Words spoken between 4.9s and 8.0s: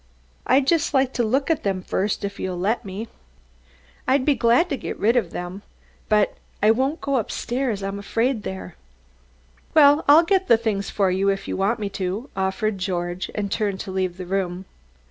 rid of them. But I won't go upstairs, I'm